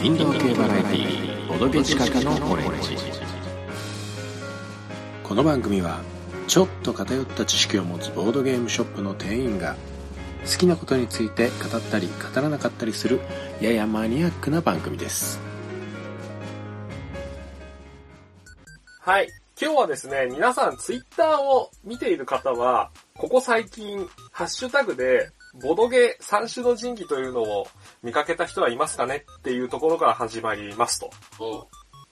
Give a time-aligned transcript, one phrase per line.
[0.00, 2.96] インド系バラエティー「ボドゲ近くのオレンジ」
[5.24, 5.98] この番組は
[6.46, 9.74] ちょっと偏った知識を持つボードゲームショップの店員が
[10.48, 13.18] 好きなことについて語ったり語らなかったりする
[13.60, 15.40] ややマニアックな番組です
[19.00, 19.28] はい。
[19.60, 25.32] 今日はですね、皆さんツイッターを見ている方は、ここ最近、ハッシュタグで、
[25.62, 27.66] ボドゲ三種の神器というのを
[28.02, 31.10] 見かけた人はいますかねっていうところから始まりますと。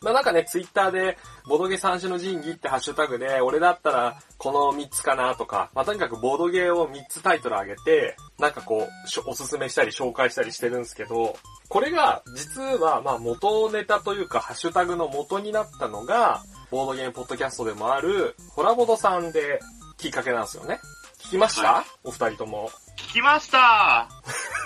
[0.02, 1.16] まあなんかね、ツイッターで、
[1.48, 11.37] ボドゲ三種の神器ってハッシュタグで、俺だったらこの3つかなとか、まあとにかくボードゲーを3つタイトル上げて、なんかこう、おすすめしたり紹介したりしてるんですけど、
[11.69, 19.60] これが実はまあ元ネタというかハッシュタグの元になったのが、ボードゲームポッドキャストでもある、ホラボドさんで
[19.97, 20.79] きっかけなんですよね。
[21.19, 22.71] 聞きました、はお二人とも。
[23.16, 24.06] 聞きました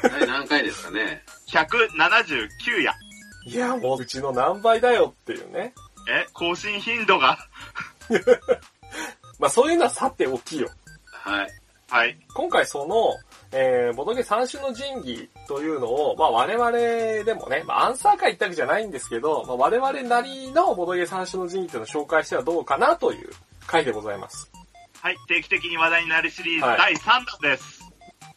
[0.03, 2.93] 第何回ですかね !179 や。
[3.47, 5.73] いや、もううちの何倍だよっていうね。
[6.09, 7.39] え、更新頻度が。
[9.39, 10.69] まあそういうのはさておきよ。
[11.13, 11.51] はい。
[11.91, 12.19] はい。
[12.35, 13.15] 今回その、
[13.53, 23.31] えー、ボドゲ三種の神器というのを、まあ我々でもね、まあアンサー会ったわけじゃないんですけど、まあ我々なりのボドゲ三種の神器というのを紹介してはどうかなという
[23.69, 24.51] 回でございます。
[25.01, 25.17] はい。
[25.29, 27.80] 定期的に話題になるシリーズはい第3弾です。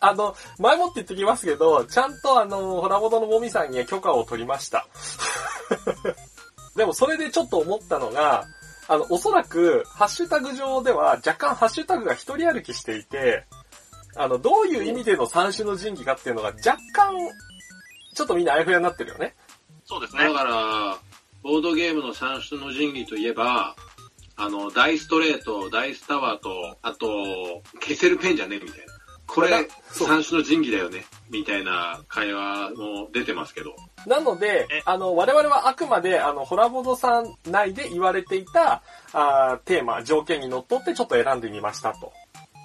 [0.06, 4.86] あの、前もって言ってきますけど、ちゃんとあの、ホラボドのもみさんに許可を取りました。
[6.76, 8.44] でもそれでちょっと思ったのが、
[8.90, 13.46] あの、おそらく、ハッシュタグ上では若干ハッシュタグが一人歩きしていて、
[14.18, 17.16] あの、どういう意味での三種の神器かっていうのが若干、
[18.14, 19.36] ちょっとみんなあやふやになってるよね。
[19.86, 20.34] そうですねだ。
[20.34, 20.98] から、
[21.42, 23.74] ボードゲームの三種の神器といえば、
[24.36, 28.93] あの、ダイストレート、ダイスタワーと、あと、消せるペンじゃねみたいな。
[29.34, 33.76] これ三種の神器だよねみたいな会話も出てますけど。
[34.06, 42.12] なのでえ、あの、我々はあくまで、あの、ホラボドさん内で言われていた、あーテーマ、条件にのっとってちょっと選んでみましたと。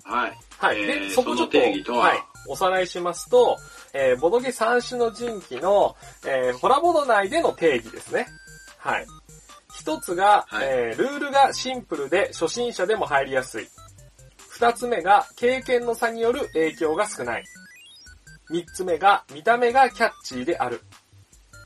[0.04, 0.38] はい。
[0.58, 0.82] はい。
[0.82, 1.98] えで、ーそこちょっと、その定義とは？
[2.08, 2.24] はい。
[2.48, 3.56] おさらいしますと、
[3.92, 5.96] えーボドゲ三種の神器の、
[6.26, 8.26] えーホラボド内での定義ですね。
[8.78, 9.06] はい。
[9.74, 13.68] 一つが、はいえールールがシンプルで初心者でも入りやすい。
[14.58, 17.44] 二つ目が、経験の差による影響が少ない。
[18.50, 20.82] 三つ目が、見た目がキャッチーである。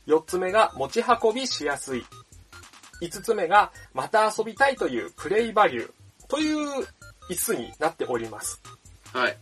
[0.05, 2.05] 四つ目が、持ち運びしやすい。
[3.01, 5.91] 五つ目が、また遊びたいというプレイバリュー。
[6.29, 6.87] という
[7.31, 8.61] 椅子になっております。
[9.15, 9.39] はい。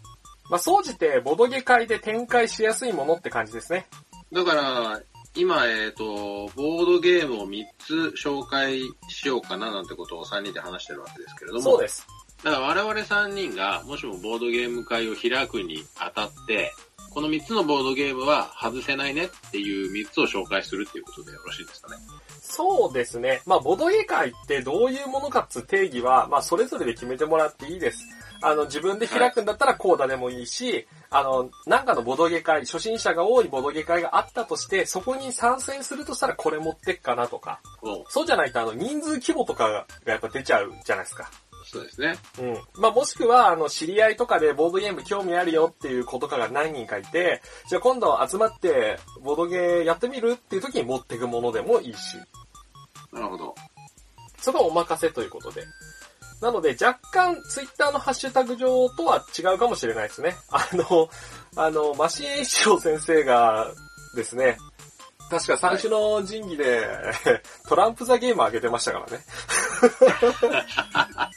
[0.49, 3.88] まあ、総じて、ボドゲ界で展開しやすいものって感じですね。
[4.32, 5.00] だから、
[5.34, 6.05] 今、えっ、と、
[6.55, 11.62] ボードゲームを3つ紹介しようかななんてことを3人で話してるわけですけれども。
[11.62, 12.06] そうです。
[12.45, 16.73] だから我々3人が、もしもボードゲーム会を開くにあたって、
[17.11, 21.97] この3つのボードゲームは外せないねっていう3つを紹介するっていうことでよろしいですかね？
[22.41, 23.43] そうですね。
[23.47, 27.99] まあ、ボドゲ界ってどういうものかっつう定義は、まあ、それぞれで決めてもらっていいです。
[28.43, 37.61] あの、自分で開くんだったらこうだでもいいし、あの、なんかのボドゲ会、初心者が多いボドゲ会があったとして、そこに参戦するとしたらこれ持ってっかなとか。
[37.83, 41.31] おそうじゃないと、あの、人数規模とかがやっぱ出ちゃうじゃないですか。
[41.65, 42.16] そうですね。
[42.38, 42.82] うん。
[42.82, 52.19] まあ、もしくは、あの、知り合いとかでボードゲーム興味あるよっていう子とかが何人かいて、じゃあ今度集まって、ボードゲーやってみるっていう時に持ってくものでもいいし、
[53.12, 53.54] なるほど。
[54.38, 55.65] それはお任せということで。
[56.41, 60.37] なので、若干、ツイッターのハッシュタグ上とは違うかもしれないですね。
[60.50, 61.10] あの、
[61.56, 63.70] あの、マシンエイシオ先生が
[64.16, 64.56] ですね、
[65.31, 66.87] 確か三種の神器で、
[67.69, 69.25] トランプザゲーム上げてましたからね。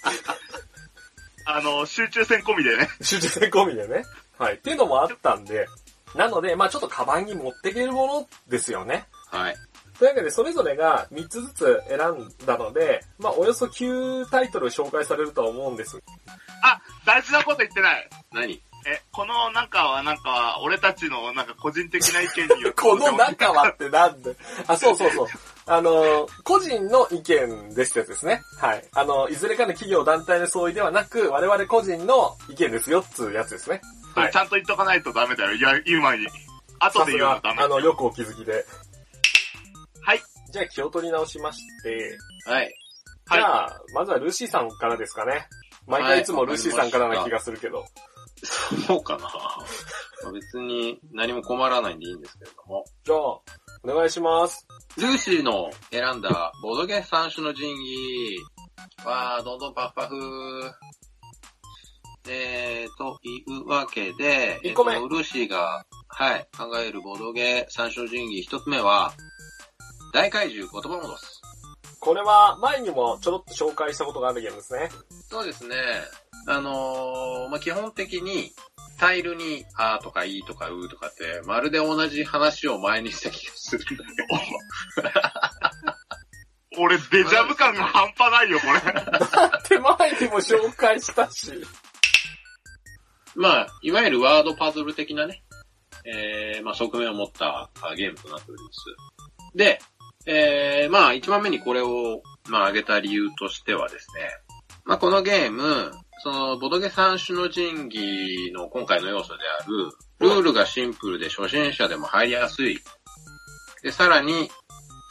[1.46, 2.88] あの、集中戦込みでね。
[3.02, 4.06] 集中戦込みでね。
[4.38, 4.56] はい。
[4.56, 5.68] っていうのもあったんで、
[6.16, 9.06] なので、まあちょっとカバンに持っていけるものですよね。
[9.30, 9.56] はい。
[9.98, 16.02] というわけで、それぞれが3つずつ選んだので、まあおよそ9タイトル紹介されるとは思うんです。
[16.62, 18.10] あ、大事なこと言ってない。
[18.32, 18.62] 何？
[18.86, 22.74] え、この中はなんか、俺たちのなんか個人的な意見によって。
[22.82, 24.36] この中はってなんで
[24.68, 25.28] あ、そうそうそう。
[25.66, 28.42] あの、個人の意見ですってやつですね。
[28.60, 28.84] はい。
[28.94, 33.82] あの、いずれかの企業団体の相違ではなく、我々個人の意見ですよっつうやつですね。
[34.16, 35.54] はいちゃんと言っとかないとダメだよ。
[35.54, 36.28] いや、言う前に。
[36.80, 38.66] 後で言うのダ、メあの、よくお気づきで。
[40.02, 40.22] はい。
[40.52, 42.74] じゃあ気を取り直しまして、はい。
[43.32, 45.48] じゃあ、まずはルーシーさんからですかね。
[45.88, 47.86] 毎回いつもルーシーさんからな気がするけど。
[48.86, 49.24] そうかな。
[49.24, 49.30] ま
[50.30, 52.86] あ別に何も困らないんでいいんですけれども。
[53.04, 54.66] じゃあ、お願いします。
[54.98, 58.38] ルーシーの選んだボードゲー三種の神器
[59.06, 60.72] は、どんどんパフパフ。
[62.30, 69.12] えー、というわけで、えーとルーシーが、はい、考えるボドゲ三種の神器一つ目は、
[70.14, 71.42] 大怪獣言葉戻す。
[72.00, 74.90] これは前にもちょろっと紹介したことがあるゲームですね。
[75.30, 75.76] そうですね。
[76.48, 78.54] あのーまあ、基本的に、
[79.00, 84.12] タイルに、あーとかいいとかうーとかって、まるで同じ話を前にした気がするんだけ
[86.78, 88.82] 俺、デジャブ感が半端ないよ、これ。
[89.68, 91.52] 手前にも紹介したし。
[91.52, 91.68] ど。
[93.36, 95.44] まあ、いわゆるワードパズル的なね、
[96.06, 99.58] えー、まあ、側面を持ったあゲームとなっております。
[99.58, 99.80] で、
[100.26, 104.30] えー、まあ、一番目にこれを、まあ、挙げた理由としてはですね、
[104.86, 105.92] まあ、このゲーム、
[106.24, 112.80] その、ボドゲ三種の神器の今回の要素である、ルールがシンプルで初心者でも入りやすい。
[113.84, 114.50] で、さらに、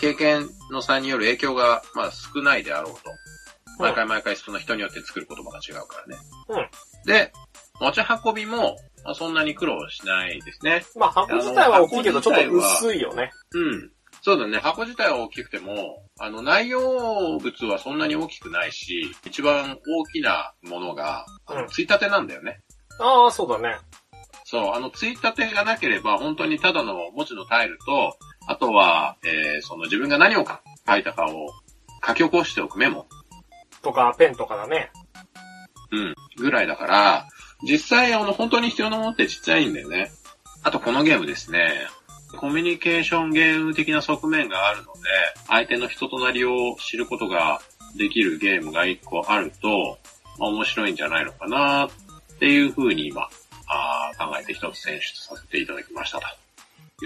[0.01, 3.01] 経験の差による影響が、まあ、少ないであろうと。
[3.79, 6.17] 毎回毎回その人によって作る言葉が違うからね。
[6.49, 6.69] うん。
[7.07, 7.33] で、
[7.81, 10.85] 持ち運びも、まあ、そんなに苦労しないですね。
[10.97, 13.33] まあ箱自体は大きいけどちょっと薄いよね。
[13.53, 13.91] うん。
[14.25, 14.59] そうだね。
[14.59, 22.61] 箱自体は大きくても、あの、内容物はそんなに大きくないし、一番大きなものが、あうんの、ついたてなんだよね。
[23.01, 23.77] ああ、そうだね。
[24.45, 28.17] そう、あの、ついたてがなければ、本当にただの文字のタイルと、
[28.47, 31.49] あとは、えー、その自分が何を書いたかを
[32.07, 33.09] 書き起こしておくメモ。
[33.83, 34.93] とか、ペンとかだね。
[35.91, 36.15] うん。
[36.37, 37.29] ぐらいだから、
[37.69, 40.13] 実際、あの、本当に必要なものってちっちゃいんだよね。
[40.63, 41.89] あと、このゲームですね。
[42.37, 44.91] コミュニケーションゲーム的な側面があるので、
[45.49, 47.61] 相手の人となりを知ることが
[47.97, 49.99] できるゲームが一個あると、
[50.39, 51.91] まあ、面白いんじゃないのかなっ
[52.39, 53.29] ていうふうに今、
[53.69, 56.27] あー考えて一つ選出させていただきましたと。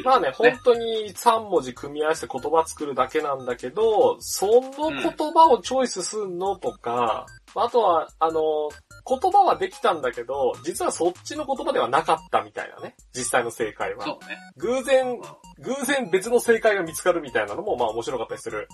[0.05, 7.27] まあね、本当に3文字組み合わせて言葉作るだけなんだけど、その言葉をチョイスすんのとか、
[7.63, 8.69] あとは、あの、
[9.09, 12.97] 言葉はできたんだけど、実はそっちの言葉ではなかったみたいなね。
[13.15, 14.05] 実際の正解は。
[14.05, 14.37] そうね。
[14.57, 15.21] 偶然うん、
[15.63, 18.69] 偶然別の正解が見つかるみたいなのも、まあ面白かったりする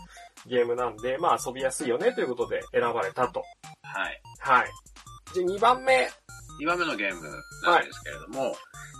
[0.46, 3.44] ゲームなんで、まあ遊びやすいよねということで選ばれたと。
[3.82, 4.22] はい。
[4.38, 4.70] はい。
[5.34, 6.08] じゃあ2番目。
[6.60, 7.22] 2番目のゲーム
[7.64, 8.56] なんですけれども、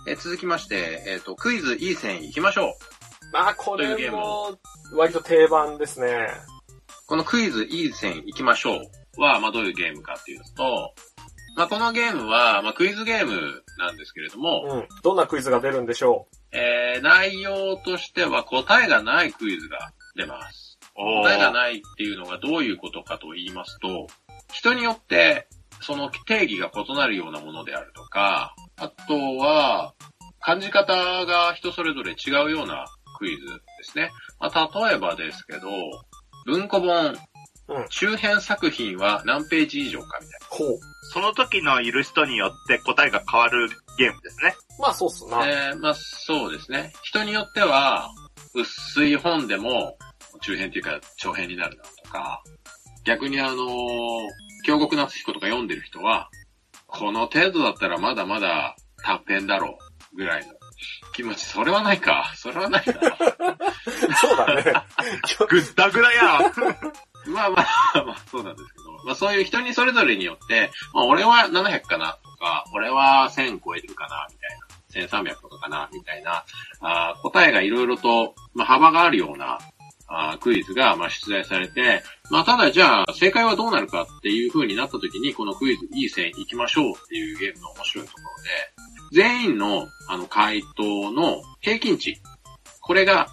[0.07, 2.73] え続きまして、えっ、と、クイズいい線行きましょう。
[3.31, 4.57] まあこれも、
[4.95, 6.27] 割と定番ですね。
[7.07, 10.93] このクイズいい線行きましょうは、まあどういうゲームかっていうと、
[11.55, 14.87] まあこのゲームは、まあクイズゲームなんですけれども、うん。
[15.03, 20.79] どんなクイズが出るんでしょえー、内容としては答えがないクイズが出ます。
[20.95, 21.53] お答えがー。
[21.53, 24.07] ないっていうのがどういうことかと言いますと、
[24.51, 25.47] 人によって
[25.83, 29.93] その定義が異なるようなものであるとか、あとは、
[30.39, 30.93] 感じ方
[31.25, 32.85] が人それぞれ違うような
[33.17, 34.11] クイズですね。
[34.39, 35.69] まあ、例えばですけど、
[36.45, 37.15] 文庫本、
[37.69, 40.79] うん周辺作品は何ページ以上かみたいほう。
[41.13, 44.55] その時のいる人によって答えが変わるゲームですね。
[44.79, 45.39] まあそうっすな。
[45.39, 45.47] な。
[45.47, 46.93] えー、まあそうですね。
[47.03, 48.09] 人によっては、
[48.53, 49.97] 薄い本でも
[50.41, 52.43] 中編っていうか長編になるなとか、
[53.05, 53.57] 逆にあのー
[54.65, 56.29] 京極夏彦とか読んでる人は、
[56.87, 59.77] この程度だったらまだまだ短編だろ
[60.13, 60.53] うぐらいの
[61.13, 61.41] 気持ち。
[61.41, 62.31] それはないか。
[62.35, 62.93] それはないな。
[64.15, 64.63] そうだね。
[65.49, 66.53] ぐったぐらやん。
[67.27, 76.43] まあまあ、まあそうなんですけど、まあそういう人にそれぞれによって、まあ俺は700かなとか、俺は1000超えるかなみたいな、1300とかかなみたいな、
[76.81, 79.59] あ答えがいろいろと、まあ、幅があるような
[80.07, 88.49] あクイズがまあ出題されて、まあただじゃあ正解はどうなるかっていう風になった時に、このクイズいい線行きましょうっていうゲームの面白いところで、
[89.13, 92.19] 全員のあの回答の平均値、
[92.81, 93.27] これが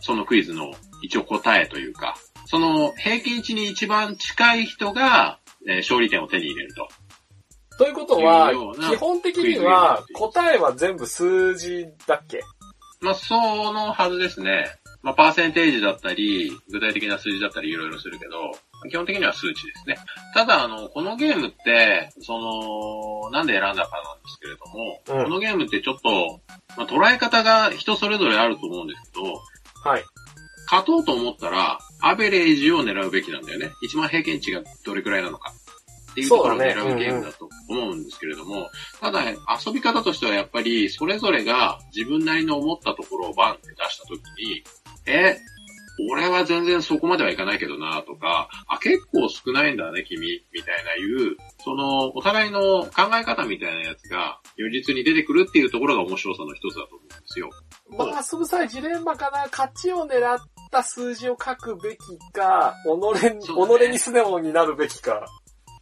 [0.00, 0.72] そのクイズの
[1.02, 5.38] 一応答えというか、その平均値に一番近い人が、
[5.68, 6.88] えー勝利点を手に入れると。
[7.78, 8.52] ということは
[8.90, 12.40] 基本的には答えは全部数字だっけ？
[13.02, 13.36] まあ、そ
[13.72, 14.66] のはずですね。
[15.02, 18.32] まあ、パーセンテージだったり、具体的な数字だったりいろいろするけど、
[18.90, 19.98] 基本的には数値ですね。
[20.34, 23.88] ただ、あの、このゲームって、その、なんで選んだかなんで
[24.26, 26.40] すけれども、うんこのゲームってちょっと、
[26.76, 29.24] まあ、捉え方が人それぞれあると思うんですけど、
[29.88, 30.04] はい。
[30.72, 33.72] 勝とうと思ったら、アベレージを狙うべきなんだよね。
[33.82, 35.52] 一番平均値がどれくらいなのか。
[36.12, 44.64] っていうところを狙うゲームだと思うんですけれども、ただ、遊び方としてはやっぱり、それぞれが自分なりの思ったところをバンって出したときに、
[45.06, 45.36] え、
[46.10, 57.50] 俺は全然そこまではいかないけどなとか、あ、結構少ないんだね、君、みたいないう、その、お互いの考え方みたいなやつが、如実に出てくるっていうところが面白さの一つだと思うんですよ。
[57.90, 59.46] まあ、遊ぶ際ジレンマかな。
[59.50, 60.38] 勝ちを狙っ
[60.70, 65.26] た数字を書くべきか、己ね己に素直になるべきか。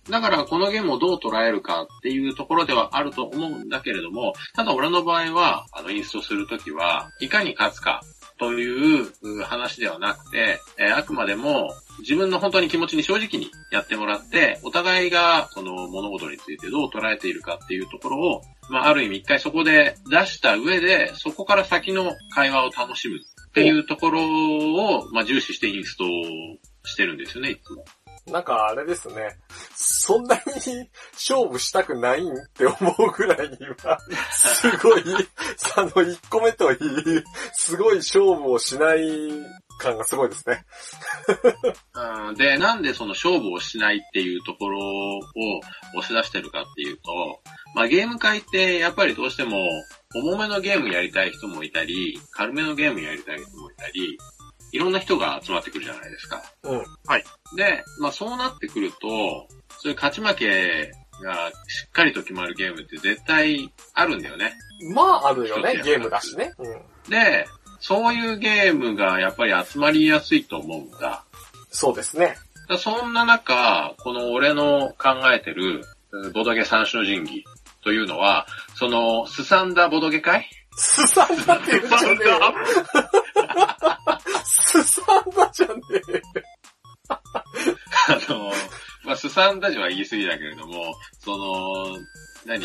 [0.09, 8.03] だからこのゲームをどう捉えるかっていうところではあると思うんだけれども、ただ俺の場合は、あの、インストするときは、いかに勝つか
[8.39, 23.21] というう話ではなくて、えーあくまでも自分の本当に気持ちに正直にやってもらって、お互いがその物事についてどう捉えているかっていうところを、まあ、ある意味一回そこで出した上で、そこから先の会話を楽しむ
[23.55, 26.09] っていうところを、まあ、重視してインストを
[26.85, 27.85] してるんですよね、いつも。
[28.27, 29.37] なんかあれですね。
[29.77, 30.43] そんなに
[31.13, 33.99] 勝負したくないんって思うぐらいには、
[34.33, 35.05] すごい、
[35.77, 36.79] あの、1個目といい、
[37.53, 38.99] すごい勝負をしない
[39.79, 40.65] 感がすごいですね。
[42.29, 45.21] うんで、なんでその勝負をしないっていうところを
[45.97, 47.41] 押し出してるかっていうと、
[47.77, 49.69] まあゲーム会ってやっぱりどうしても
[50.15, 54.19] 重めのゲームやりたい人もいたり、軽めのゲームやりたい人もいたり、
[54.73, 56.43] いろんな人が集まってくるじゃないですか。
[56.65, 56.85] うん。
[57.57, 58.99] で、まあそうなってくると、
[59.79, 60.93] そういう勝ち負け
[61.23, 64.55] がしっかりと決まるゲームって絶対あるんだよね。
[64.93, 66.53] まああるよね、ゲームだしね。
[66.59, 67.11] うん。
[67.11, 67.47] で、
[67.81, 71.25] そういうゲームがやっぱり集まりやすいと思うんだ。
[71.71, 72.37] そうですね。
[72.79, 77.45] そんな中、この俺の考えてる、うんボドゲ三種の神器
[77.85, 80.49] というのは、その、すさんだボドゲ会？
[80.77, 82.41] すさんだって言うんじゃねえよ。
[84.45, 86.23] すさんだじゃねえよ。
[88.09, 88.53] あの、
[89.05, 91.99] まあ、すさんだじは言い過ぎだけれども、その、
[92.47, 92.65] 何？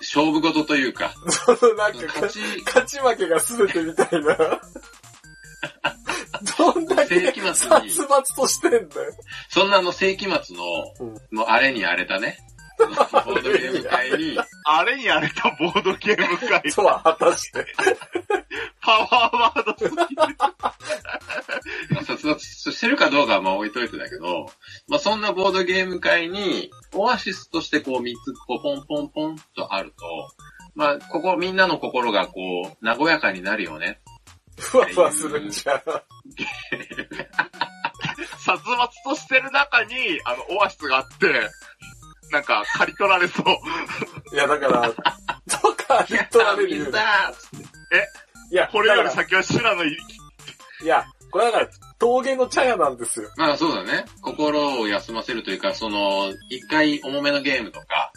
[0.00, 4.60] 勝負事というか、そのなんか勝ち、勝ち負けが全てみたいな。
[6.56, 9.12] どんだけ世紀末殺に、伐としてんだよ。
[9.50, 10.64] そんなあの世紀末の、
[11.00, 12.38] うんもうあれに荒れたね、
[12.86, 16.70] ボードゲーム会に、あれに荒れたボードゲーム会。
[16.70, 17.66] とは果たして。
[18.80, 19.98] パワーワードすぎる。
[20.38, 24.46] まあ殺伐してるかどうかはまあ置いといてだけど、
[24.88, 30.04] まあそんなボードゲーム会に、オアシスとしてこう3つこうポンポンポンとあると、
[30.74, 32.32] まあここみんなの心がこ
[32.62, 34.00] う、和やかになるよね。
[34.58, 35.82] ふわふわするんじゃん。
[38.38, 41.48] 殺伐としてる中に、あの、オアシスがあって、
[42.30, 44.34] なんか、刈り取られそう。
[44.34, 46.90] いや、だから、どっか引っ取られるよね。
[46.92, 47.32] だ
[48.52, 49.96] いや、これよりだから先は修羅の入り
[50.82, 51.68] いや、これだから、
[51.98, 53.30] 峠の茶屋なんですよ。
[53.36, 54.04] まあそうだね。
[54.22, 58.12] 心を休ませるというか、その、一回重めのゲームとか、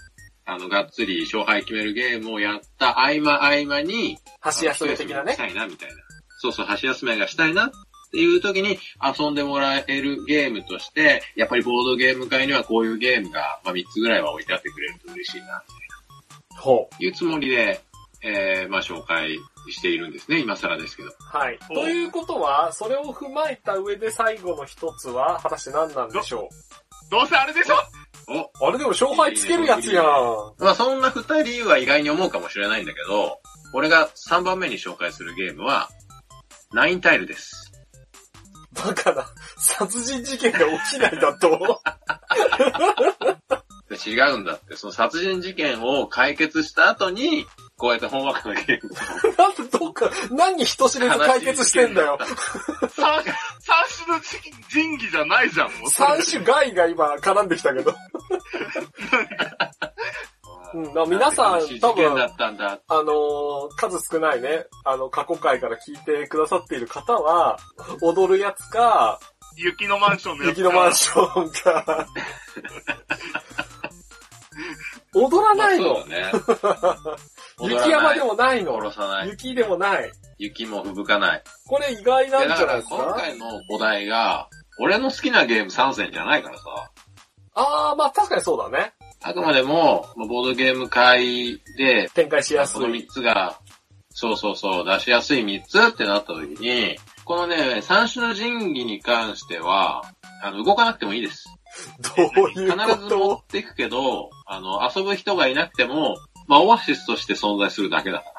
[0.46, 5.38] あの、がっつり勝敗決めるゲームをやった合間合間に、箸休め的なねし。
[5.38, 5.96] たいな、みたいな。
[6.39, 7.72] そうそう、箸休めがしたいなっ
[8.13, 15.63] ていう時に遊んでもらえるゲームとして、やっぱりボードゲーム会にはこういうゲームが、まあ3つぐらいは置いてあってくれると嬉しいな、
[16.60, 17.82] ほというつもりで、
[18.22, 19.38] えー、まあ紹介
[19.70, 20.39] しているんですね。
[20.39, 21.10] 今更ですけど。
[21.10, 21.13] う。
[21.20, 21.58] はい。
[21.67, 26.48] ということは、それを踏まえた上で最後の一つは、果たして何なんでしょ
[27.10, 27.75] どうせあれでしょ？
[28.27, 30.05] お、うあれでも勝敗つけるやつやん。
[30.60, 33.39] まあそんな二人は意外に思うかもしれないんだけど、
[33.74, 35.89] 俺が3番目に紹介するゲームは、
[36.72, 37.62] ナインタイルです。
[38.74, 39.25] だから、
[39.58, 40.65] 殺人事件が起
[40.98, 41.82] きないだと？
[44.06, 47.46] 違うんだって、その殺人事件を解決した後に、
[47.77, 48.94] こうやってほんわかなゲームを
[49.38, 52.18] なんでどっか、何人知れず解決してんだよ。
[52.20, 53.25] 三、三
[54.06, 54.20] 種の
[54.72, 55.89] 神器じゃないじゃん、もう。
[55.89, 57.94] 三種外が今絡んできたけど。
[60.74, 62.80] うんだ皆さんなんて悲しい事件だったんだ。
[62.88, 67.58] あのー数少ないね、あの、過去回から聞いてくださっている方は、
[68.01, 69.20] 踊るやつか、
[69.56, 72.08] 雪のマンションのやつ雪のマンションか、
[75.15, 76.32] 踊らないの、ね。
[77.62, 79.30] 雪山でもないの殺さない。
[79.30, 80.12] 雪でもない。
[80.39, 81.44] 雪も吹雪かない。
[81.68, 82.96] これ意外なんでだからじゃないですか？
[82.98, 84.50] 今回のお題が、
[84.80, 86.63] 俺の好きなゲーム参戦じゃないからさ。
[87.53, 88.94] あー、まあ確かにそうだね。
[89.24, 93.00] あくまでも、まあボードゲーム会で、展開しやすこのい。
[93.00, 93.58] 3つが、
[94.10, 100.03] そうそうそう、出しやすい3つってなった時に、このね、三種の神器に関しては、
[100.42, 101.46] あの、動かなくてもいいです。
[102.01, 108.34] どういうこ必ず持とっていくけど、あの、遊ぶ人がいなくても、まあ、オアシスとして存在するだけだから。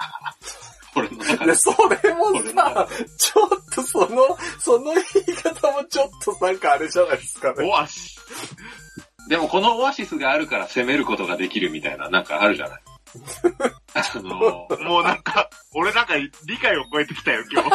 [0.96, 1.54] 俺の中で。
[1.54, 1.70] そ
[2.02, 2.86] れもさ、
[3.18, 5.02] ちょっとその、その言
[5.34, 7.68] い方もちょっとなんかあれじゃないですかね。
[7.68, 8.23] オアシス。
[9.28, 12.80] でもこのオアシスがあるから攻めることができるみたいな、なんかあるじゃない？
[13.94, 14.34] あの、
[14.88, 16.14] もうなんか、俺なんか
[16.46, 17.70] 理解を超えてきたよ、今日。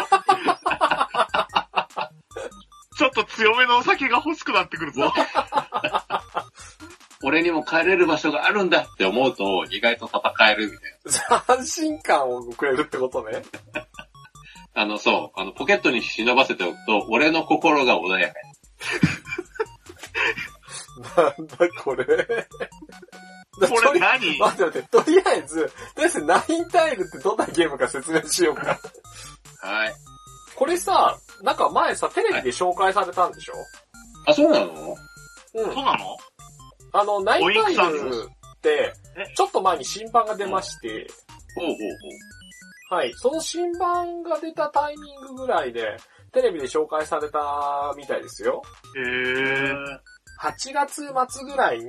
[2.98, 5.14] ちょっと強めのお酒が欲しくなってくるぞ。
[7.24, 10.98] 俺にも帰れる場所があるんだって思うと、意外と戦えるみたい
[11.30, 11.44] な。
[11.56, 13.42] 安心感をくれるってことね。
[14.76, 18.36] あの、そう、あの、ポケットに忍ばせておくと、俺の心が穏やか
[21.00, 22.06] なんだこれ。
[22.06, 22.16] こ
[23.94, 24.38] れ何？
[24.40, 28.80] 待って待って、とりあえず、とりあえずナインタイルってどんなゲームか説明しようか。
[29.62, 29.94] はい。
[30.56, 33.54] これさ、なんか前さ、テレビで紹介されたんでしょ、
[34.28, 34.96] あ、そうなの？
[35.56, 35.84] うんそう。
[35.84, 36.18] なの？
[36.92, 38.26] あの、ナインタイル
[38.56, 41.08] ってえ、ちょっと前に新版が出まして、
[41.56, 43.14] ほうほうはい。
[43.16, 45.98] その新版が出たタイミングぐらいで、
[46.32, 48.62] テレビで紹介されたみたいですよ。
[48.96, 49.84] へほう。
[49.84, 50.00] ー。
[50.40, 51.88] 8月末ぐらいに、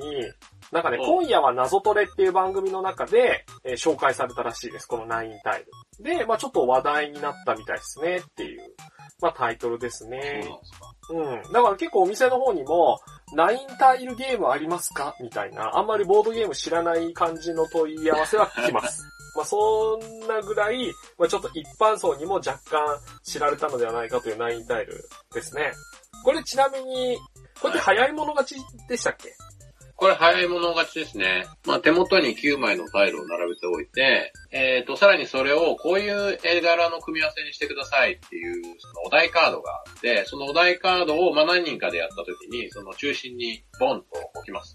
[0.73, 5.65] なんかね、お今夜は謎トレっていう番組の中で、えー紹介されたらしいです、このナインタイ
[5.99, 6.05] ル。
[6.05, 8.75] で、まあちょっと話題になったみたいですねっていう、
[9.21, 10.29] まあタイトルですそうなんね。
[10.39, 10.95] ですか。
[11.11, 11.53] うん。
[11.53, 13.01] だから結構お店の方にも、
[13.35, 15.15] ナインタイルゲームありますか？
[15.21, 19.03] みたいな、あんまりボードゲーム知らない感じの問い合わせは来ます。
[19.37, 25.73] まあそんなぐらい、まあちょっと一般層にも若干知られたのではないかというナインタイルですね。
[26.25, 27.17] これちなみに、
[27.61, 28.55] これって早い者勝ち
[28.89, 29.35] でしたっけ？
[30.01, 31.45] これ早い者勝ちですね。
[31.67, 44.75] まあ手元に9枚のタイルを並べておいて、えっ、と、さらにそれをこういう絵柄の組み合わせにしてくださいっていう、そのお題カードがあって、そのお題カードをまあ何人かでやった時に、その中心にボンと置きます。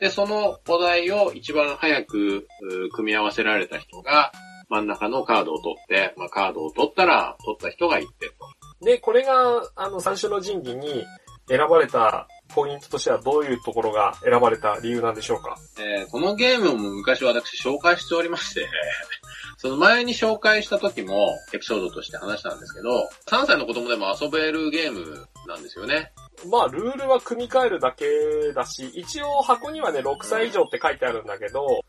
[0.00, 4.32] で、そのお題を一番早くう組み合わせられた人が、
[4.68, 8.84] 真ん中のカードを取って、まあカードを取ったら、取った人が1点と。
[8.84, 11.06] で、これが、あの、三種の神器に
[11.48, 15.56] 選ばれたポイントとしてはどういうところが選ばれた理由なんでしょうか？
[15.78, 18.68] えーこのゲームも昔私紹介しておりまして、
[19.58, 26.12] その前に紹介した時もエピソードとして話したんですけど、3歳の子供でも遊べるゲームなんですよね。
[26.50, 28.06] まあ、ルールは組み替えるだけ
[28.54, 31.80] だし、一応箱にはね、6歳以上って書いてあるんだけど、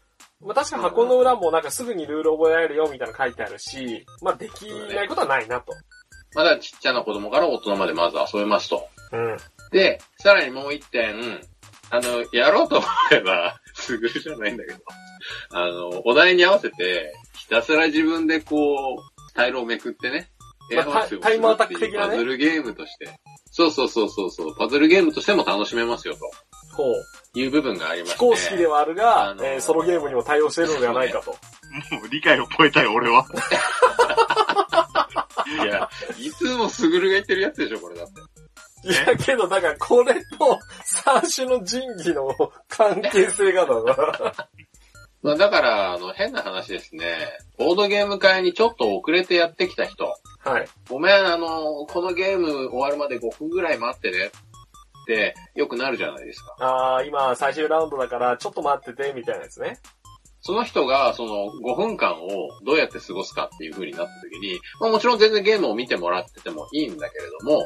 [0.41, 5.73] まあ確か箱の裏もなんかすぐにルール覚えられるよみたいなの書いてあるし、まあできないことはないなと。
[6.35, 8.87] まだちっちゃな子供から大人までまず遊べますと。
[9.11, 9.37] うん。
[9.71, 11.39] で、さらにもう一点、
[11.91, 14.79] あの、やろうと思えば、 すぐるじゃないんだけど、
[15.51, 20.29] あの、お題に合わせて、ひたすら自分でこう、タイルをめくってね、
[20.75, 23.09] まあタイムアタック的なねパズルゲームとして。
[23.51, 26.19] そうそうそうそうそう、パズルゲームとしても楽しめますよ、と
[26.75, 27.39] ほう。
[27.39, 28.17] いう部分がありまして。
[28.17, 31.31] 非公式ではあるが、あのーえーソロゲームにも対応しているのではないかと。
[31.95, 33.25] もう理解を超えたよ、俺は。
[35.55, 38.21] いや、いつもすぐるが言ってるやつでしょ、これだって。
[38.89, 42.33] いや、けど、だから、これと、三種の神器の
[42.67, 44.33] 関係性がだな。
[45.21, 47.17] まあだから、あの、変な話ですね。
[47.57, 50.05] ボードゲーム会にちょっと遅れてやってきた人。
[50.39, 50.69] はい。
[50.89, 54.27] ごめん、あの、このゲーム終わるまで5分ぐらい待ってね。
[54.27, 54.31] っ
[55.05, 56.55] て、よくなるじゃないですか。
[56.59, 59.79] あー、今、最終ラウンドだから、ちょっと待ってて、みたいなやつね。
[60.41, 67.63] その人が、その5分間をどうやって過ごすかっていう風になった時に、まあもちろん全然ゲームを見てもらっててもいいんだけれども、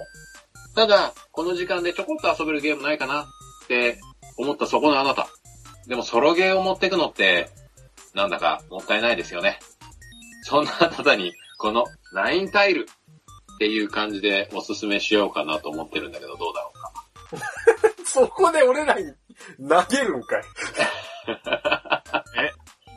[0.75, 3.99] ただ、この時間でちょこっと遊べるゲームないかなって
[4.37, 5.27] 思ったそこのあなた。
[5.87, 7.49] でもソロゲーを持ってくのって、
[8.15, 9.59] なんだかもったいないですよね。
[10.43, 12.87] そんなあなたに、このナインタイル
[13.55, 18.03] っていう感じでおすすめしようかなと思ってるんだけど、どうだろうか。
[18.05, 19.13] そこで俺らに
[19.69, 20.43] 投げるんかい。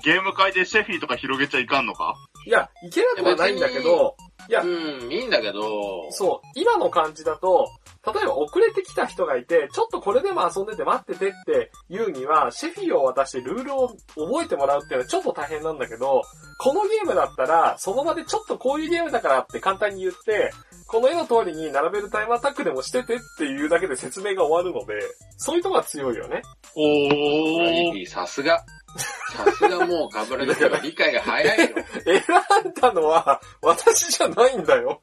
[0.06, 2.14] ゲーム会でシェフィーとか広げちゃいかんのか？
[2.46, 4.16] いや、いけなくはないんだけど、
[4.48, 7.66] いやうん、いいんだけど、そう、今の感じだと、
[8.06, 16.22] 例えば遅れてきた人がいて、ちょっとこれでも遊んでて待っててって言うには、シェフィーを渡してルールを覚えてもらうっていうのはちょっと大変なんだけど、
[16.60, 20.52] このゲームだったら、その場でちょっとこういうゲームだからって簡単に言って、
[20.86, 24.94] この絵の通りに並べるタイムアタックでもしててっていうだけで説明が終わるので、
[25.36, 26.42] そういうとこが強いよね。
[26.76, 27.98] おー。
[27.98, 28.64] いいさすが。
[28.96, 31.76] さすがもうガブラだから理解が早いよ。
[32.04, 35.00] 選んだのは、私じゃないんだよ。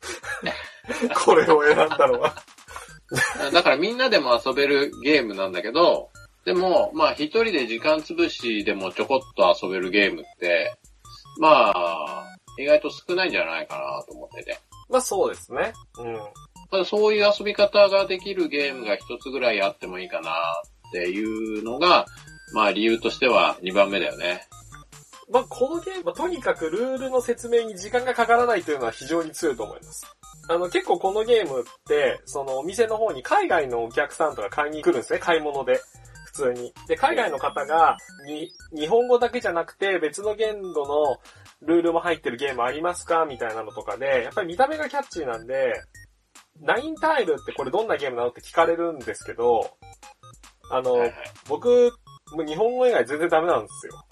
[1.25, 2.35] これを選んだのは。
[3.53, 6.09] だからみんなでも遊べるゲームなんだけど、
[6.45, 10.75] でも、まあ一人で時間潰しでもちょこっと遊べるゲームって、
[11.39, 14.59] まあ、意外と少ないんじゃないかなと思ってて。
[14.89, 15.73] まあそうですね。
[15.97, 16.19] うん。
[16.69, 20.31] ただそういう遊び方ができるゲームが一つぐらいあってもいいかな
[20.89, 22.05] っていうのが、
[22.53, 24.47] まあ理由としては2番目だよね。
[25.31, 30.05] まあ、このゲームはとにかくルールの説明に時間がかからないというのは非常に強いと思います。
[30.49, 35.79] あの、結構このゲームって、そのお店の方に海外のお客さんとか買いに来るんですね、買い物で。
[36.25, 36.73] 普通に。
[36.87, 41.17] で、海外の方が、に、日本語だけじゃなくて別の言語の
[41.61, 45.73] ルールも入ってるゲームありますかみたいなのとかで、やっぱり見た目がキャッチーなんで、
[46.61, 49.77] ナインタイルってこれどんなゲームなのって聞かれるんですけど、
[50.69, 51.13] あの、はいはい
[52.33, 53.93] 僕、もう日本語以外全然ダメなんですよ。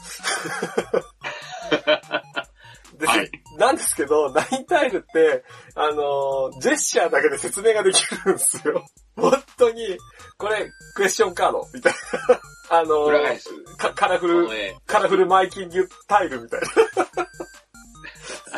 [3.00, 5.44] ではいなんですけど、ナインタイルって、
[5.76, 8.86] あのージェスチャーだけで説明ができるんですよ。
[9.16, 9.98] もっ当に、
[10.38, 11.94] これ、クエスチョンカード、みたい
[12.70, 12.80] な。
[12.80, 13.50] あの裏返す。
[13.78, 14.48] かカラフル。
[14.86, 16.62] カラフルマイキングタイルみたい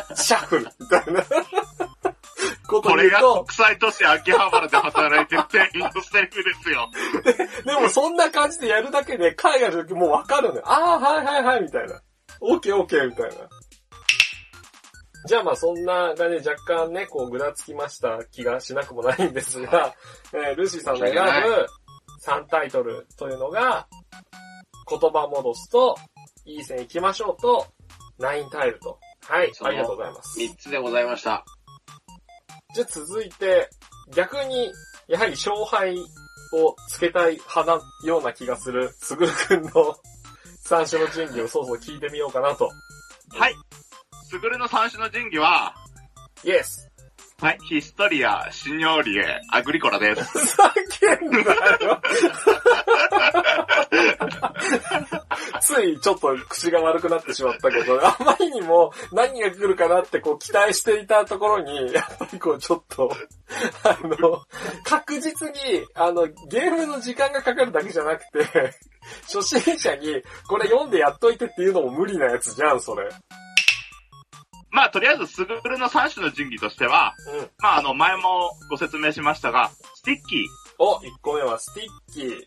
[0.08, 0.14] な。
[0.16, 1.24] シャッフルみたいな。
[2.84, 6.90] これが国際都市秋葉原で働いてる店員のセリフですよ。
[7.64, 10.62] でもそんな感じでやるだけで海外の時もうわかるのよ。
[10.66, 12.00] ああ、はいはいはい、みたいな。
[12.40, 13.34] オッケーオッケー、みたいな。
[15.26, 19.94] じゃあまあそんな感じで若干ね、こうぐらつきました気がしなくもないんですが、
[20.34, 21.66] えールーシーさんが選ぶ
[22.24, 23.86] 3タイトルというのが、
[24.88, 25.96] 言葉戻すと、
[26.44, 27.66] いい線行きましょうと、
[28.18, 28.98] 9タイルと。
[29.22, 30.38] はい、ありがとうございます。
[30.38, 31.44] 三つでございました。
[32.74, 33.70] じゃあ続いて、
[34.14, 34.72] 逆に、
[35.06, 39.94] やはり勝敗をつけたい派なような気がする、すぐるくんの
[40.64, 42.68] 三種の神器をそうそう聞いてみようかなと。
[43.30, 43.54] はい。
[44.28, 45.72] すぐるの三種の神器は、
[46.42, 46.90] イエス
[47.40, 50.22] はい、ヒストリア、シニョーリエ、アグリコラです。
[50.22, 50.72] ふざ
[51.18, 52.00] けんなよ
[55.60, 63.10] ついちょっと口が悪くなってしまったけど、あまりにも何が来るかなってこう期待していたところに、やっぱりこうちょっと、
[63.82, 64.42] あの、
[64.84, 68.74] 確実に、あの、ゲームの時間がかかるだけじゃなくて、
[69.22, 73.08] 初心者にこれ読んでやっといてっていうのも無理なやつじゃん、それ。
[74.74, 77.48] まあ、とりあえず、すぐるの三種の神器としては、うん。
[77.60, 80.48] まあ、あの、前もご説明しましたが、スティッキー。
[80.78, 82.40] お、1個目はスティッキー。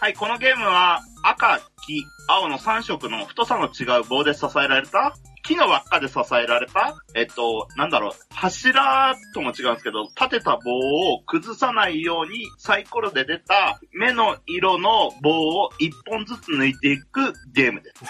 [0.00, 5.16] はい、このゲームは、赤、黄、青の3色の太さの違う棒で支えられた、
[5.48, 10.70] 木の輪っかで支えられた、えっと、なんだろう、柱とも違うんですけど、立てた棒
[11.14, 18.04] を崩さないようにサイコロで出た目の色の棒を1本ずつ抜いていくゲームです。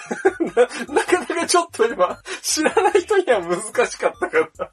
[0.93, 4.71] なかなかちょっと今、知らない人には難しかったから。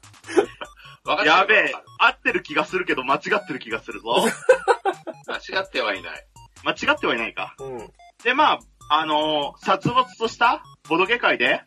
[1.04, 4.26] わかやべえ合ってる気がするけど間違ってる気がするぞ。
[5.28, 6.26] 間違ってはいない。
[6.64, 7.54] 間違ってはいないか。
[7.60, 7.92] うん。
[8.24, 11.62] で、まあ、あのー殺伐としたボドゲ界で、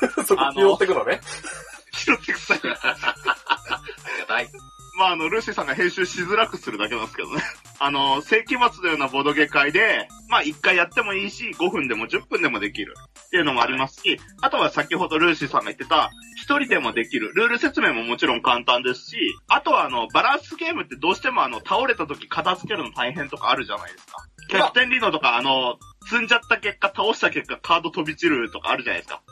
[0.26, 1.20] そこ拾ってくのね。
[1.92, 2.60] 拾ってくさい。
[2.62, 4.48] ありがたい。
[4.98, 7.40] まあ、あの、ルーシーさんが編集しづらくするだけなんですけどね。
[7.78, 16.10] あの、世紀末のようなボドゲ会で、まあ、1回やってもいいし、5分でも10分でもできるっていうのもありますし、あとは先ほどルーシーさんが言ってた、
[16.44, 17.32] 1人でもできる。
[17.34, 24.24] ルール説明ももちろん簡単ですし、あとはあの、バランスゲームってどうしてもあの、倒れた時片付けるの大変とかあるじゃないですか。
[24.48, 29.22] キャプテンリノとか、あの、積んじゃった結果、倒した結果、カード飛び散るとかあるじゃないですか。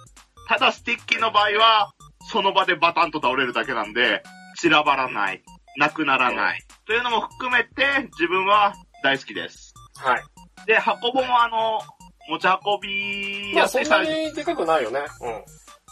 [0.49, 1.91] ただ、スティッキーの場合は、
[2.31, 4.23] その場でバタンと倒れるだけなんで、
[4.59, 5.43] 散らばらない。
[5.77, 6.63] なくならない。
[6.87, 9.75] というのも含めて、自分は大好きです。
[9.99, 10.23] はい。
[10.67, 11.81] で、箱本はあの、
[12.29, 14.13] 持ち運びまあそんなやすいサイズ。
[14.31, 15.01] にでかくないよね。
[15.21, 15.43] うん。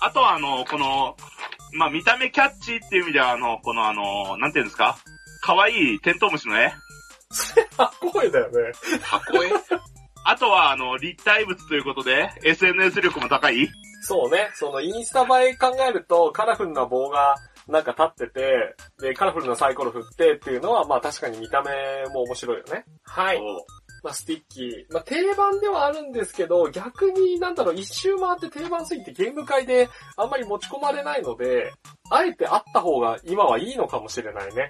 [0.01, 1.17] あとはあの、この、
[1.75, 4.97] まあ、見た目キャッチーっていう意味では、あの、このあの、なんていうんですか？
[5.43, 6.73] 可愛いテントウムシの絵
[7.77, 8.73] あ、 声だよね。
[9.03, 9.51] 箱絵？
[10.27, 13.69] あとは、あの、立体物ということで、SNS 力も高い？
[14.05, 14.51] そうね。
[14.55, 17.37] そのインスタ映え考えると、カラフルな棒が
[17.67, 21.73] なんか立ってて、で、カラフルなサイコロ振ってっていうのは、まあ確かに見た目
[22.13, 22.85] も面白いよね。
[23.05, 23.41] はい。
[24.03, 24.93] まあスティッキー。
[24.93, 29.89] まあ定番ではあるんですけど、逆になんだろう、一周回って定番すぎてゲーム界で
[30.19, 31.73] あんまり持ち込まれないので、
[32.11, 34.69] あえてあった方が今はいいのかもしれないね。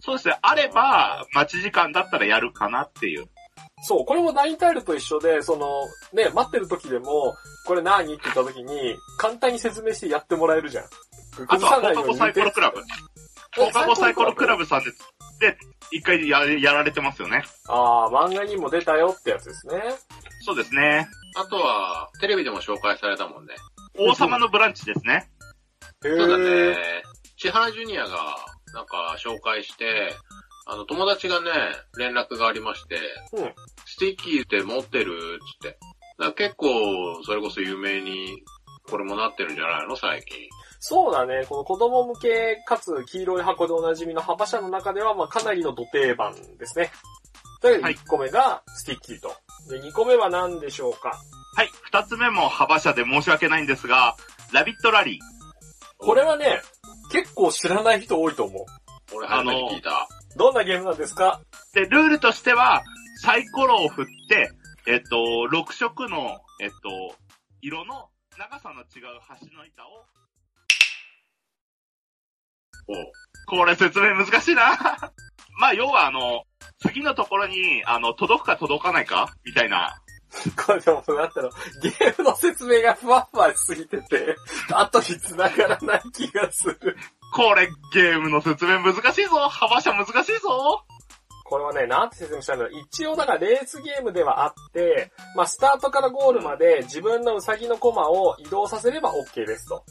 [0.00, 0.38] そうですね。
[0.40, 3.26] あれば、待ち時間だったらやるかなっていう。
[3.82, 5.66] そう、これもナインタイルと一緒で、その、
[6.12, 7.34] ね、待ってる時でも、
[7.66, 8.14] これ何？
[8.14, 10.84] って言った時に、簡単に説明してやってもらえるじゃん。
[11.48, 12.80] あとは、放課後にサイコロクラブ。
[13.56, 14.90] 放課後サイコロクラブさんで、
[15.40, 15.58] で、
[15.90, 17.42] 一回ややられてますよね。
[17.68, 19.82] ああ、漫画にも出たよってやつですね。
[20.44, 21.08] そうですね。
[21.34, 23.54] あとは、テレビでも紹介されたもんね。
[23.98, 25.28] 王様のブランチですね。
[26.04, 27.02] へそうだーね。
[27.36, 28.36] 千原ジュニアが、
[28.74, 30.14] なんか紹介して、
[30.64, 31.50] あの、友達がね、
[31.98, 32.98] 連絡がありまして、
[33.32, 33.52] うん
[33.84, 35.70] スティッキーって持ってるつって。
[35.70, 35.78] だか
[36.18, 36.68] ら結構、
[37.24, 38.42] それこそ有名に、
[38.88, 39.96] これもなってるんじゃないの？
[39.96, 40.36] 最近。
[40.80, 41.46] そうだね。
[41.48, 46.90] この子供向けかつ黄色い箱でおなじみの HABA社の中では、まあかなりのど定番ですね。
[47.60, 49.32] というはい1個目がスティッキーと。
[49.68, 51.16] で、2個目は何でしょうか？
[51.56, 51.70] はい。
[51.82, 54.16] 二つ目も HABA社で申し訳ないんですが、
[54.52, 55.18] ラビットラリー。
[55.98, 56.60] これはね、
[57.12, 58.64] 結構知らない人多いと思う。
[59.16, 60.08] 俺初めて聞いた。
[60.36, 61.40] どんなゲームなんですか？
[61.74, 62.82] で、ルールとしては、
[63.22, 64.50] サイコロを振って、
[64.86, 65.16] えっと、
[65.50, 67.16] 6色の、えっと、
[67.60, 68.86] 色の長さの違う
[69.40, 70.04] 橋の板を、
[72.88, 73.12] おう
[73.46, 74.76] これ説明難しいな。
[75.60, 76.44] まあ、要はあの、
[76.80, 79.94] 次のところに、あの、届くか届かないかみたいな。
[80.66, 84.34] これでも、なんだろう、ゲームの説明がふわふわしすぎてて、
[84.72, 86.96] 後に繋がらない気がする。
[87.32, 90.84] これ、ゲームの説明難しいぞ幅車難しいぞ
[91.44, 99.84] これはね、なんて説明したんだろう一応だからレースゲームではあって、まあスタートからゴールまで自分のウサギのコマを移動させれば OK ですと。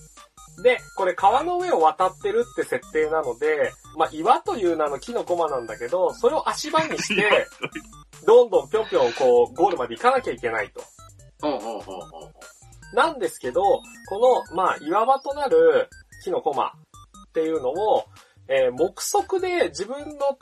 [0.63, 7.47] で、これ川の上を渡ってるって設定なので、まあ岩という名の木のコマなんだけど、それを足場にして、
[8.25, 10.81] どんどんぴょんぴょんこうゴールまで行かなきゃいけないと。
[12.93, 15.89] なんですけど、この、まあ、岩場となる
[16.23, 16.73] 木のコマ
[17.31, 18.05] っていうのを、
[18.47, 20.37] えー目測で自分の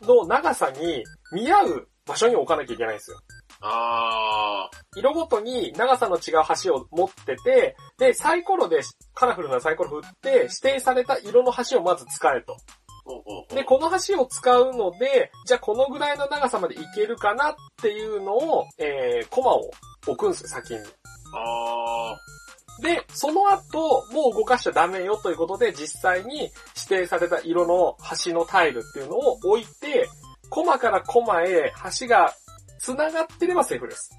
[0.00, 3.18] 橋の長さに見合う場所に置かなきゃいけないんですよ。
[3.64, 8.80] あ色ごとに長さの違う橋を持ってて、で、サイコロで、
[9.14, 12.56] カラフルなサイコロ振って、指定された色の橋をまず使えと。
[13.54, 19.70] で、この橋を使うので、じゃあこのぐらいの長さまで行けるかなっていうのを、えー、コマを
[20.06, 20.80] 置くんですよ、先に。
[21.34, 22.16] あ
[22.80, 26.50] で、その後、もう動かしちゃダメよということで、実際に指
[26.88, 30.08] 定された色の橋のタイルっていうのを置いて、
[30.48, 32.34] コマからコマへ橋が
[32.78, 34.10] 繋がってればセーフです。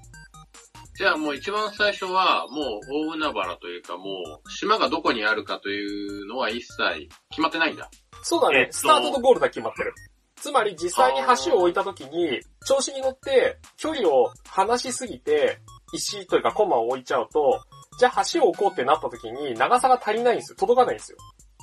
[0.94, 0.96] ー。
[0.96, 4.04] じゃあもう一番最初は、もう大海原というかも
[4.44, 7.90] う、島がどこにあるかというのは一切決まってないんだ。
[8.22, 9.92] そうだね、えっとスタートとゴールだけ決まってる。
[10.36, 15.58] つまり実際に橋を置いた時に、調子に乗って距離を離しすぎて、
[15.92, 17.60] 石というかコマを置いちゃうと、
[17.98, 20.56] じゃあ橋を置こうってなった時に長さが足りないんですよ。
[20.56, 21.18] 届かないんですよ。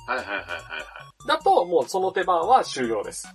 [0.06, 1.28] はいはいはいはいはい。
[1.28, 3.28] だと、もうその手番は終了です。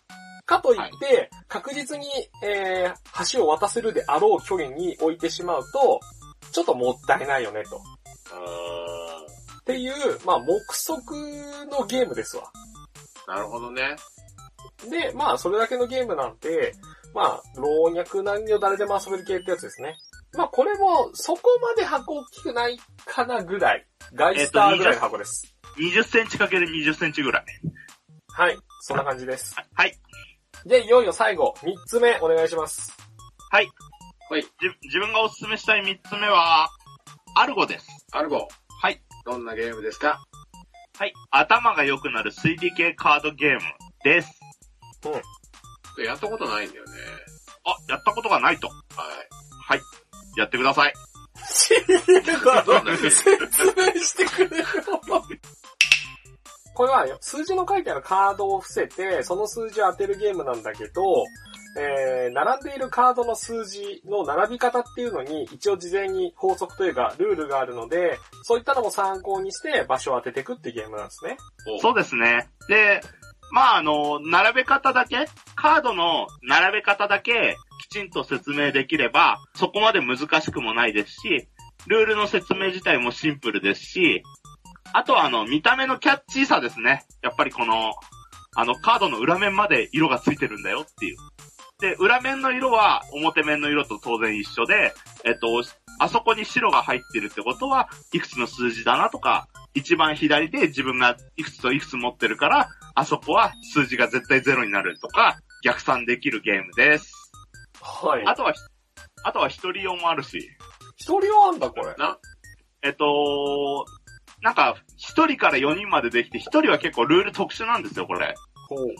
[0.46, 2.08] かといって、確実に、
[2.44, 6.00] えー、橋を渡せるであろう距離に置いてしまうと、
[6.52, 7.82] ちょっともったいないよね、と。
[8.34, 9.26] あ
[9.60, 9.94] っていう、
[10.26, 12.50] まあ、目測のゲームですわ。
[13.28, 13.32] ー。
[13.32, 13.98] なるほどね。
[14.90, 16.74] で、まあ、それだけのゲームなんて、
[17.14, 19.96] まあ、老若男女誰でも遊べる系ってやつですね。
[20.34, 23.88] まあ、これも、そこまで箱大きくないかなぐらい。
[24.14, 25.56] ガイスターぐらいの箱です。
[25.78, 27.46] 20センチかける20センチぐらい。
[28.34, 28.58] はい。
[28.82, 29.56] そんな感じです。
[29.74, 29.98] はい。
[30.66, 32.96] で、いよいよ最後、3つ目お願いします。
[33.52, 33.70] はい。
[34.30, 34.44] はい。
[34.44, 34.50] じ
[34.84, 36.70] 自分がおすすめしたい3つ目は、
[37.36, 37.88] アルゴです。
[38.12, 38.48] アルゴ。
[38.82, 39.02] はい。
[39.26, 40.22] どんなゲームですか？
[41.00, 41.14] はい。
[41.32, 43.62] 頭が良くなる推理系カードゲーム
[44.04, 44.40] です。
[46.04, 46.92] やったことないんだよね。
[47.66, 48.68] あ、やったことがないと。
[48.68, 48.78] はい。
[49.68, 49.82] はい。
[50.38, 50.94] やってください。
[52.66, 54.66] どんなゲーム説明してくれよ。
[56.74, 61.02] これは数字の書いてあるカードを伏せて、その数字を当てるゲームなんだけど、
[61.80, 71.38] えー、並んでいるカードの数字の並び方っていうのに一応事前に法則というかルールがあるので、そういったのも参考にして場所を当てていくっていうゲームなんですね。
[71.82, 72.48] そうですね。
[72.68, 73.02] で、
[73.52, 77.56] まああの、並べ方だけ、カードの並べ方だけ
[78.04, 81.48] んと説明できれば、そこまで難しくもないですし、
[81.88, 84.24] ルールの説明自体もシンプルですし、
[84.94, 87.06] あとはあの、見た目のキャッチーさですね。
[87.22, 87.94] やっぱりこの、
[88.56, 91.18] あの、カードの裏面まで色がついてるんだよっていう。
[91.80, 94.94] で、裏面の色は表面の色と当然一緒で、
[95.26, 95.62] えっと、
[96.00, 107.27] あそこに白が入ってるってことは、いくつの数字だなとか、一番左で自分がいくつといくつ持ってるから、あそこは数字が絶対ゼロになるとか、逆算できるゲームです。
[107.82, 108.24] はい。
[108.26, 108.54] あとは、
[109.24, 110.50] あとは一人用もあるし、
[110.96, 111.96] 一人用あんだ、これ。
[111.96, 112.18] な、
[112.82, 113.86] えっと、
[114.42, 118.36] なんか、一人から四人までできて、一人は結構ルール特殊なんですよ、これ。
[118.70, 118.96] ほう。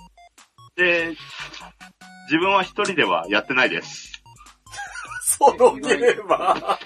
[0.76, 1.16] で、
[2.26, 4.22] 自分は一人ではやってないです。
[5.22, 6.80] そのゲームは。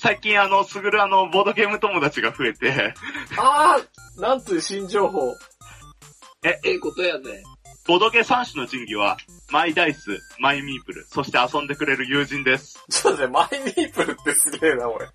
[0.00, 2.94] 最近あの、すぐるあの、ボードゲーム友達が増えて、
[3.38, 5.32] あー、なんつう新情報。
[6.44, 7.42] ええことやね。
[7.86, 9.16] ボドゲ三種の神器は、
[9.50, 12.78] マイダイス、マイミープル、そして遊んでくれる友人です。
[12.90, 15.06] ちょっとね、マイミープルってすげえな、俺。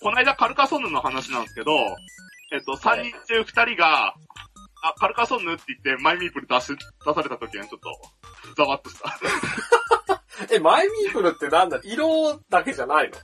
[0.00, 1.70] この間カルカソンヌの話なんですけど、
[2.52, 4.14] えっと、三人中二人が、
[4.82, 6.66] あ、カルカソンヌって言ってマイミープル出し、
[7.06, 9.16] 出された時はちょっと、ざわっとした。
[10.52, 11.78] え、マイミープルってなんだ？
[11.84, 13.16] 色だけじゃないの？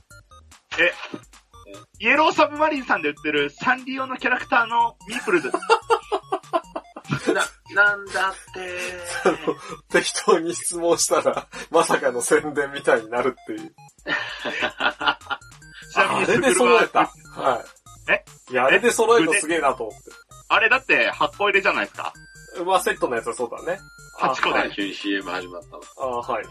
[1.99, 5.57] イエローサブマリンさんで売ってるサンリオのキャラクターのミープルです。
[7.27, 8.79] な、なんだって
[9.89, 13.59] 適当に質問したら、まさかの宣伝みたいになるっていう。
[15.91, 16.99] ちなみにあれで揃えた。
[17.35, 17.63] は
[18.07, 18.11] い。
[18.11, 18.25] え？
[18.51, 20.11] いや、あれで揃えるのすげえなと思って。
[20.47, 22.13] あれだって8個入れじゃないですか？
[22.65, 23.79] まあ、セットのやつはそうだね。
[24.19, 24.71] 8個ではい。
[24.73, 25.81] 急に CM 始まったの。
[26.01, 26.43] あはい。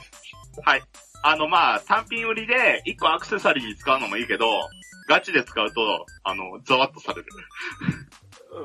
[0.64, 0.82] はい。
[1.22, 4.46] あの、まあ、単品売りで1個アクセサリーに使うのもいいけど、
[5.08, 7.26] ガチで使うと、あの、ざわっとされる。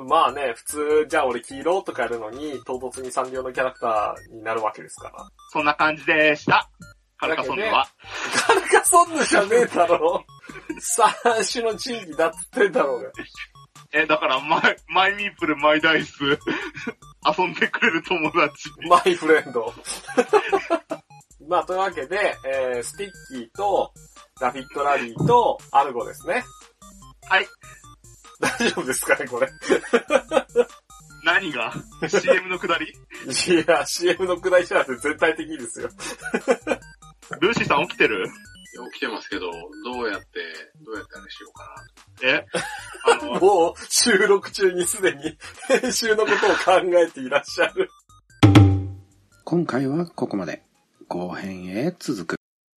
[0.08, 5.26] まあね、普通、じゃあ俺黄色とかやるのに、唐突にサンリオのキャラクターになるわけですから。
[5.52, 6.70] そんな感じでした。
[7.18, 7.88] カルカソンヌは。
[8.48, 10.26] カルカソンヌじゃねえだろ。
[10.80, 11.14] 三
[11.52, 13.12] 種の珍義だって言ってんだろうが。
[13.94, 18.70] え、だから、マイ、マイミープル、マイダイス、遊んでくれる友達。
[18.90, 19.74] my friend。
[21.48, 23.94] まあ、というわけで、えー、スティッキーと、
[24.42, 26.44] ラビットラリーと、アルゴですね。
[27.30, 27.48] はい。
[28.44, 29.50] 大丈夫ですかね、これ。
[31.24, 31.74] 何が
[32.08, 32.88] ?CM のくだり？
[32.88, 35.90] いや、CM のくだりじゃなくて全体的にですよ。
[37.40, 38.28] ルーシーさん起きてる？
[38.92, 39.52] 起きてますけど、
[39.86, 40.26] どうやって、
[40.84, 41.64] どうやってあれしようか
[42.24, 42.30] な。
[42.30, 42.46] え
[43.22, 47.90] あの、 もう、収録中にすでに、編集のことを考えていらっしゃる。
[49.46, 50.64] 今回はここまで。
[51.08, 52.43] 後編へ続く。